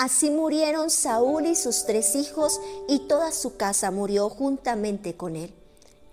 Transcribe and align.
Así 0.00 0.30
murieron 0.30 0.88
Saúl 0.88 1.44
y 1.44 1.54
sus 1.54 1.84
tres 1.84 2.16
hijos 2.16 2.58
y 2.88 3.00
toda 3.00 3.32
su 3.32 3.58
casa 3.58 3.90
murió 3.90 4.30
juntamente 4.30 5.14
con 5.14 5.36
él. 5.36 5.52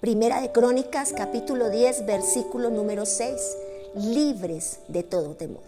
Primera 0.02 0.42
de 0.42 0.52
Crónicas 0.52 1.14
capítulo 1.16 1.70
10 1.70 2.06
versículo 2.06 2.70
número 2.70 3.06
6. 3.06 3.32
Libres 3.96 4.80
de 4.90 5.04
todo 5.04 5.36
temor. 5.36 5.64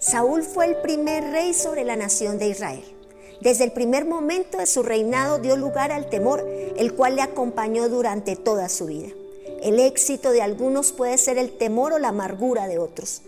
Saúl 0.00 0.42
fue 0.42 0.66
el 0.66 0.76
primer 0.82 1.32
rey 1.32 1.54
sobre 1.54 1.84
la 1.84 1.96
nación 1.96 2.38
de 2.38 2.48
Israel. 2.48 2.84
Desde 3.40 3.64
el 3.64 3.72
primer 3.72 4.04
momento 4.04 4.58
de 4.58 4.66
su 4.66 4.82
reinado 4.82 5.38
dio 5.38 5.56
lugar 5.56 5.92
al 5.92 6.10
temor, 6.10 6.46
el 6.76 6.94
cual 6.94 7.16
le 7.16 7.22
acompañó 7.22 7.88
durante 7.88 8.36
toda 8.36 8.68
su 8.68 8.84
vida. 8.84 9.08
El 9.62 9.78
éxito 9.78 10.30
de 10.30 10.42
algunos 10.42 10.92
puede 10.92 11.18
ser 11.18 11.36
el 11.38 11.56
temor 11.56 11.92
o 11.92 11.98
la 11.98 12.08
amargura 12.08 12.66
de 12.66 12.78
otros. 12.78 13.22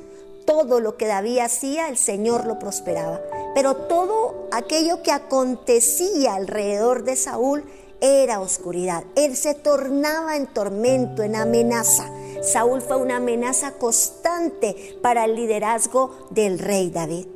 Todo 0.46 0.80
lo 0.80 0.96
que 0.96 1.06
David 1.06 1.38
hacía, 1.38 1.88
el 1.88 1.96
Señor 1.96 2.46
lo 2.46 2.58
prosperaba. 2.58 3.20
Pero 3.54 3.76
todo 3.76 4.48
aquello 4.50 5.02
que 5.02 5.12
acontecía 5.12 6.34
alrededor 6.34 7.04
de 7.04 7.16
Saúl 7.16 7.64
era 8.00 8.40
oscuridad. 8.40 9.04
Él 9.14 9.36
se 9.36 9.54
tornaba 9.54 10.36
en 10.36 10.46
tormento, 10.48 11.22
en 11.22 11.36
amenaza. 11.36 12.10
Saúl 12.42 12.82
fue 12.82 12.96
una 12.96 13.16
amenaza 13.16 13.72
constante 13.72 14.98
para 15.00 15.24
el 15.26 15.36
liderazgo 15.36 16.26
del 16.30 16.58
rey 16.58 16.90
David. 16.90 17.26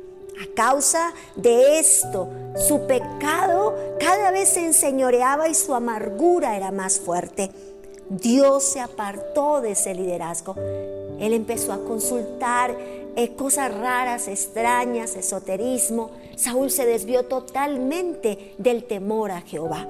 A 0.41 0.53
causa 0.53 1.13
de 1.35 1.79
esto, 1.79 2.27
su 2.67 2.85
pecado 2.85 3.75
cada 3.99 4.31
vez 4.31 4.49
se 4.49 4.65
enseñoreaba 4.65 5.47
y 5.47 5.55
su 5.55 5.73
amargura 5.73 6.57
era 6.57 6.71
más 6.71 6.99
fuerte. 6.99 7.49
Dios 8.09 8.63
se 8.63 8.79
apartó 8.79 9.61
de 9.61 9.71
ese 9.71 9.93
liderazgo. 9.93 10.55
Él 11.19 11.33
empezó 11.33 11.73
a 11.73 11.83
consultar 11.83 12.75
eh, 13.15 13.33
cosas 13.35 13.73
raras, 13.75 14.27
extrañas, 14.27 15.15
esoterismo. 15.15 16.11
Saúl 16.35 16.69
se 16.69 16.85
desvió 16.85 17.25
totalmente 17.25 18.53
del 18.57 18.83
temor 18.83 19.31
a 19.31 19.41
Jehová. 19.41 19.87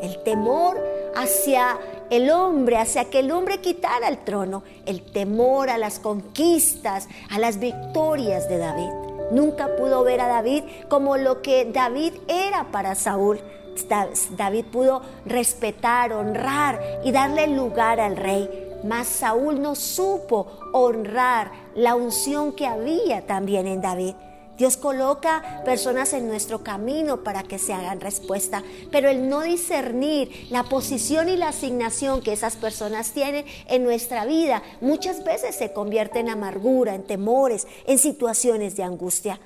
El 0.00 0.22
temor 0.22 0.78
hacia 1.16 1.76
el 2.10 2.30
hombre, 2.30 2.76
hacia 2.76 3.06
que 3.06 3.18
el 3.18 3.32
hombre 3.32 3.58
quitara 3.58 4.08
el 4.08 4.18
trono. 4.18 4.62
El 4.86 5.02
temor 5.02 5.68
a 5.70 5.78
las 5.78 5.98
conquistas, 5.98 7.08
a 7.30 7.38
las 7.38 7.58
victorias 7.58 8.48
de 8.48 8.58
David. 8.58 8.90
Nunca 9.32 9.76
pudo 9.76 10.04
ver 10.04 10.20
a 10.20 10.28
David 10.28 10.62
como 10.88 11.16
lo 11.16 11.42
que 11.42 11.66
David 11.66 12.14
era 12.28 12.70
para 12.70 12.94
Saúl. 12.94 13.40
David 14.36 14.64
pudo 14.66 15.02
respetar, 15.26 16.12
honrar 16.12 16.80
y 17.04 17.12
darle 17.12 17.46
lugar 17.48 18.00
al 18.00 18.16
rey. 18.16 18.48
Mas 18.84 19.08
Saúl 19.08 19.60
no 19.60 19.74
supo 19.74 20.46
honrar 20.72 21.50
la 21.74 21.94
unción 21.94 22.52
que 22.52 22.66
había 22.66 23.26
también 23.26 23.66
en 23.66 23.80
David. 23.80 24.14
Dios 24.58 24.76
coloca 24.76 25.62
personas 25.64 26.12
en 26.12 26.26
nuestro 26.26 26.64
camino 26.64 27.22
para 27.22 27.44
que 27.44 27.60
se 27.60 27.72
hagan 27.72 28.00
respuesta, 28.00 28.64
pero 28.90 29.08
el 29.08 29.28
no 29.28 29.42
discernir 29.42 30.48
la 30.50 30.64
posición 30.64 31.28
y 31.28 31.36
la 31.36 31.50
asignación 31.50 32.22
que 32.22 32.32
esas 32.32 32.56
personas 32.56 33.12
tienen 33.12 33.44
en 33.68 33.84
nuestra 33.84 34.24
vida 34.24 34.64
muchas 34.80 35.22
veces 35.22 35.54
se 35.54 35.72
convierte 35.72 36.18
en 36.18 36.28
amargura, 36.28 36.96
en 36.96 37.04
temores, 37.04 37.68
en 37.86 37.98
situaciones 37.98 38.74
de 38.74 38.82
angustia. 38.82 39.38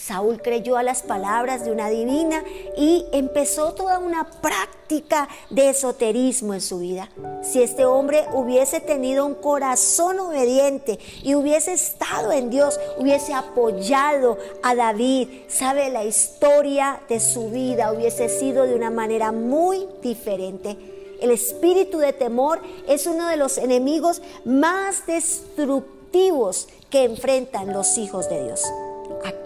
Saúl 0.00 0.40
creyó 0.40 0.78
a 0.78 0.82
las 0.82 1.02
palabras 1.02 1.64
de 1.64 1.72
una 1.72 1.90
divina 1.90 2.42
y 2.74 3.04
empezó 3.12 3.74
toda 3.74 3.98
una 3.98 4.24
práctica 4.24 5.28
de 5.50 5.68
esoterismo 5.68 6.54
en 6.54 6.62
su 6.62 6.78
vida. 6.78 7.10
Si 7.42 7.62
este 7.62 7.84
hombre 7.84 8.24
hubiese 8.32 8.80
tenido 8.80 9.26
un 9.26 9.34
corazón 9.34 10.18
obediente 10.18 10.98
y 11.22 11.34
hubiese 11.34 11.74
estado 11.74 12.32
en 12.32 12.48
Dios, 12.48 12.80
hubiese 12.96 13.34
apoyado 13.34 14.38
a 14.62 14.74
David, 14.74 15.28
sabe, 15.48 15.90
la 15.90 16.04
historia 16.04 17.02
de 17.08 17.20
su 17.20 17.50
vida 17.50 17.92
hubiese 17.92 18.30
sido 18.30 18.64
de 18.64 18.74
una 18.74 18.90
manera 18.90 19.32
muy 19.32 19.86
diferente. 20.00 20.78
El 21.20 21.30
espíritu 21.30 21.98
de 21.98 22.14
temor 22.14 22.62
es 22.88 23.06
uno 23.06 23.28
de 23.28 23.36
los 23.36 23.58
enemigos 23.58 24.22
más 24.46 25.06
destructivos 25.06 26.68
que 26.88 27.04
enfrentan 27.04 27.74
los 27.74 27.98
hijos 27.98 28.30
de 28.30 28.44
Dios 28.44 28.64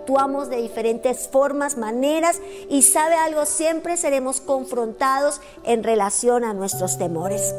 actuamos 0.05 0.51
de 0.51 0.61
diferentes 0.61 1.29
formas, 1.29 1.79
maneras 1.79 2.39
y 2.69 2.83
sabe 2.83 3.15
algo, 3.15 3.47
siempre 3.47 3.97
seremos 3.97 4.43
confrontados 4.43 5.41
en 5.65 5.83
relación 5.83 6.45
a 6.45 6.53
nuestros 6.53 6.99
temores. 6.99 7.55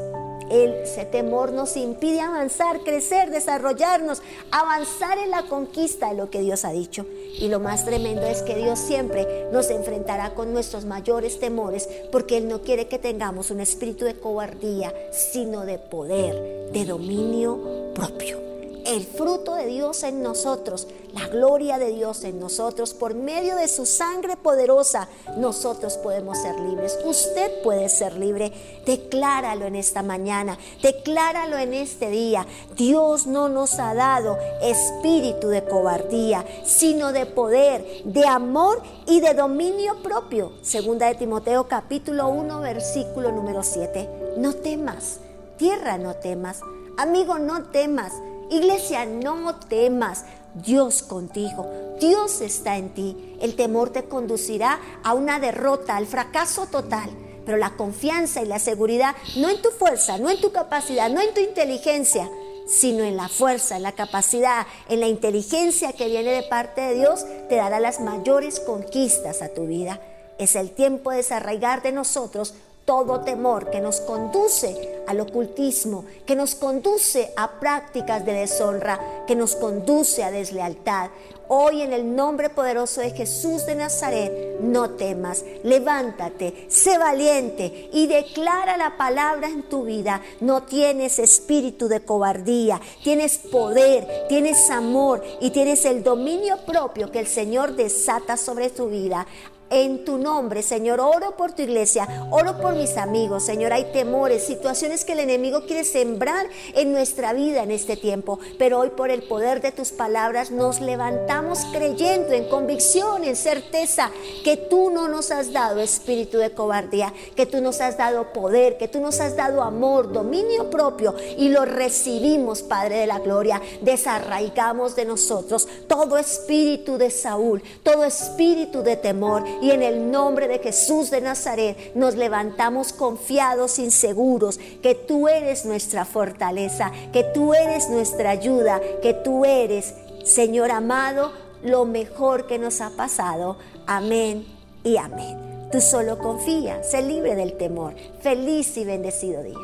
Ese 0.51 1.05
temor 1.05 1.53
nos 1.53 1.75
impide 1.75 2.22
avanzar, 2.22 2.81
crecer, 2.81 3.31
desarrollarnos, 3.31 4.22
avanzar 4.51 5.17
en 5.17 5.31
la 5.31 5.47
conquista 5.47 6.09
de 6.09 6.17
lo 6.17 6.29
que 6.29 6.41
Dios 6.41 6.66
ha 6.66 6.72
dicho. 6.72 7.07
Y 7.39 7.47
lo 7.47 7.59
más 7.59 7.84
tremendo 7.84 8.22
es 8.28 8.44
que 8.44 8.53
Dios 8.53 8.78
siempre 8.78 9.47
nos 9.51 9.72
enfrentará 9.72 10.35
con 10.35 10.53
nuestros 10.53 10.85
mayores 10.85 11.39
temores 11.39 11.89
porque 12.11 12.38
Él 12.38 12.47
no 12.47 12.61
quiere 12.61 12.88
que 12.88 13.00
tengamos 13.00 13.50
un 13.50 13.59
espíritu 13.59 14.05
de 14.05 14.19
cobardía, 14.19 14.94
sino 15.11 15.66
de 15.66 15.79
poder, 15.79 16.69
de 16.72 16.85
dominio 16.85 17.91
propio 17.95 18.54
el 18.85 19.06
fruto 19.06 19.56
de 19.56 19.66
Dios 19.66 20.03
en 20.03 20.22
nosotros, 20.22 20.88
la 21.13 21.28
gloria 21.28 21.78
de 21.78 21.91
Dios 21.91 22.23
en 22.23 22.40
nosotros, 22.40 22.94
por 22.94 23.16
medio 23.16 23.56
de 23.56 23.68
su 23.68 23.85
sangre 23.85 24.35
poderosa, 24.38 25.07
nosotros 25.38 25.97
podemos 25.97 26.38
ser 26.38 26.59
libres. 26.59 26.97
Usted 27.06 27.63
puede 27.63 27.90
ser 27.90 28.18
libre. 28.18 28.51
Decláralo 28.85 29.66
en 29.66 29.75
esta 29.75 30.03
mañana, 30.03 30.57
decláralo 30.81 31.57
en 31.57 31.73
este 31.73 32.09
día. 32.09 32.46
Dios 32.75 33.28
no 33.28 33.50
nos 33.50 33.79
ha 33.79 33.94
dado 33.94 34.38
espíritu 34.62 35.47
de 35.47 35.63
cobardía, 35.63 36.46
sino 36.66 37.12
de 37.12 37.25
poder, 37.25 38.03
de 38.03 38.28
amor 38.28 38.81
y 39.07 39.22
de 39.22 39.34
dominio 39.34 40.02
propio. 40.03 40.52
Segunda 40.62 41.07
de 41.07 41.16
Timoteo 41.16 41.67
capítulo 41.67 42.28
1 42.28 42.59
versículo 42.62 43.31
número 43.31 43.63
7. 43.63 44.35
No 44.38 44.53
temas, 44.53 45.19
tierra 45.57 45.97
no 45.97 46.16
temas, 46.16 46.59
amigo 46.97 47.40
no 47.40 47.63
temas. 47.69 48.13
Iglesia, 48.50 49.06
no 49.06 49.56
temas, 49.56 50.25
Dios 50.53 51.03
contigo, 51.03 51.69
Dios 52.00 52.41
está 52.41 52.78
en 52.78 52.94
ti. 52.94 53.35
El 53.41 53.56
temor 53.56 53.89
te 53.89 54.06
conducirá 54.06 54.79
a 55.03 55.13
una 55.13 55.39
derrota, 55.39 55.97
al 55.97 56.06
fracaso 56.06 56.67
total. 56.67 57.09
Pero 57.45 57.57
la 57.57 57.75
confianza 57.75 58.41
y 58.41 58.47
la 58.47 58.59
seguridad, 58.59 59.16
no 59.38 59.50
en 59.50 59.61
tu 59.61 59.69
fuerza, 59.69 60.17
no 60.17 60.29
en 60.29 60.41
tu 60.41 60.51
capacidad, 60.51 61.09
no 61.09 61.22
en 61.22 61.34
tu 61.34 61.41
inteligencia, 61.41 62.29
sino 62.67 63.03
en 63.03 63.17
la 63.17 63.29
fuerza, 63.29 63.78
en 63.78 63.84
la 63.84 63.91
capacidad, 63.91 64.66
en 64.89 65.00
la 65.00 65.07
inteligencia 65.07 65.94
que 65.94 66.07
viene 66.07 66.31
de 66.31 66.44
parte 66.44 66.81
de 66.81 66.95
Dios, 66.95 67.25
te 67.47 67.55
dará 67.55 67.79
las 67.79 68.00
mayores 68.00 68.59
conquistas 68.59 69.44
a 69.44 69.50
tu 69.50 69.67
vida. 69.67 70.00
Es 70.39 70.55
el 70.55 70.72
tiempo 70.72 71.11
de 71.11 71.17
desarraigar 71.17 71.84
de 71.84 71.91
nosotros 71.91 72.55
todo 72.85 73.22
temor 73.22 73.72
que 73.72 73.81
nos 73.81 74.00
conduce 74.00 75.03
al 75.07 75.19
ocultismo, 75.19 76.06
que 76.25 76.35
nos 76.35 76.56
conduce 76.56 77.34
a 77.35 77.59
prácticas 77.59 78.23
de 78.25 78.34
deshonra, 78.34 79.23
que 79.28 79.35
nos 79.35 79.56
conduce 79.56 80.23
a 80.23 80.31
deslealtad. 80.31 81.09
Hoy 81.47 81.81
en 81.81 81.94
el 81.94 82.16
nombre 82.16 82.50
poderoso 82.50 83.01
de 83.01 83.12
Jesús 83.12 83.68
de 83.68 83.75
Nazaret, 83.75 84.59
no 84.62 84.91
temas, 84.91 85.44
levántate, 85.63 86.66
sé 86.69 86.97
valiente 86.97 87.90
y 87.94 88.07
declara 88.07 88.78
la 88.78 88.97
palabra 88.97 89.47
en 89.47 89.63
tu 89.63 89.84
vida. 89.84 90.22
No 90.40 90.63
tienes 90.63 91.19
espíritu 91.19 91.88
de 91.88 92.00
cobardía, 92.00 92.81
tienes 93.03 93.38
poder, 93.38 94.25
tienes 94.28 94.69
amor 94.72 95.23
y 95.40 95.52
tienes 95.52 95.85
el 95.85 96.03
dominio 96.03 96.57
propio 96.66 97.12
que 97.12 97.19
el 97.19 97.28
Señor 97.28 97.75
desata 97.75 98.38
sobre 98.38 98.72
tu 98.72 98.90
vida 98.90 99.28
en 99.69 100.05
tu 100.05 100.17
nombre, 100.17 100.61
Señor. 100.61 100.99
Oro 100.99 101.35
por 101.35 101.53
tu 101.53 101.61
iglesia, 101.61 102.07
oro 102.31 102.59
por 102.59 102.75
mis 102.75 102.97
amigos, 102.97 103.43
Señor. 103.43 103.73
Hay 103.73 103.91
temores, 103.91 104.43
situaciones 104.43 105.05
que 105.05 105.13
el 105.13 105.19
enemigo 105.19 105.65
quiere 105.65 105.83
sembrar 105.83 106.47
en 106.73 106.91
nuestra 106.91 107.33
vida 107.33 107.63
en 107.63 107.71
este 107.71 107.97
tiempo, 107.97 108.39
pero 108.57 108.79
hoy 108.79 108.89
por 108.91 109.09
el 109.09 109.23
poder 109.23 109.61
de 109.61 109.72
tus 109.72 109.91
palabras 109.91 110.51
nos 110.51 110.81
levantamos 110.81 111.66
creyendo 111.72 112.34
en 112.34 112.47
convicción, 112.49 113.23
en 113.23 113.35
certeza 113.35 114.11
que 114.43 114.57
tú 114.57 114.90
no 114.90 115.07
nos 115.07 115.31
has 115.31 115.51
dado 115.51 115.79
espíritu 115.79 116.37
de 116.37 116.51
cobardía, 116.51 117.13
que 117.35 117.45
tú 117.45 117.61
nos 117.61 117.81
has 117.81 117.97
dado 117.97 118.34
poder, 118.34 118.78
que 118.78 118.87
tú 118.87 118.99
nos 118.99 119.19
has 119.19 119.35
dado 119.35 119.61
amor, 119.61 120.11
dominio 120.11 120.69
propio 120.69 121.16
y 121.37 121.49
lo 121.49 121.66
recibimos, 121.66 122.61
Padre 122.61 122.97
de 122.97 123.07
la 123.07 123.19
Gloria. 123.19 123.61
Desarraigamos 123.81 124.95
de 124.95 125.05
nosotros 125.05 125.67
todo 125.87 126.17
espíritu 126.17 126.97
de 126.97 127.09
Saúl, 127.09 127.63
todo 127.84 128.03
espíritu 128.03 128.81
de 128.81 128.97
temor 128.97 129.43
y 129.61 129.72
en 129.72 129.81
el 129.81 130.11
nombre 130.11 130.47
de 130.47 130.59
Jesús 130.59 131.11
de 131.11 131.22
Nazaret 131.22 131.93
nos 131.96 132.16
levantamos 132.16 132.93
confiados, 132.93 133.79
inseguros, 133.79 134.59
que 134.81 134.96
tú 134.96 135.28
eres 135.28 135.66
nuestra 135.66 136.05
fortaleza, 136.05 136.91
que 137.11 137.23
tú 137.23 137.53
eres 137.53 137.90
nuestra 137.90 138.31
ayuda, 138.31 138.81
que 139.02 139.13
tú 139.13 139.46
eres, 139.46 139.93
Señor 140.23 140.72
amado, 140.72 141.31
lo 141.63 141.85
mejor 141.85 142.47
que 142.47 142.59
nos 142.59 142.81
ha 142.81 142.91
pasado. 142.91 143.57
Amén 143.87 144.46
y 144.84 144.97
amén. 144.97 145.69
Tú 145.72 145.81
solo 145.81 146.19
confía, 146.19 146.84
sé 146.84 147.02
libre 147.02 147.35
del 147.35 147.57
temor. 147.57 147.96
Feliz 148.22 148.78
y 148.78 148.85
bendecido 148.85 149.43
día. 149.43 149.57